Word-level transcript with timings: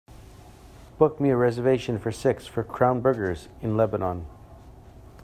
Book 0.97 1.19
me 1.19 1.29
a 1.29 1.35
reservation 1.37 1.99
for 1.99 2.11
six 2.11 2.47
for 2.47 2.63
Crown 2.63 3.01
Burgers 3.01 3.49
in 3.61 3.77
Lebanon 3.77 4.25